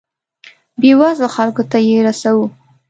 [0.81, 2.45] بیوزلو خلکو ته یې رسوو.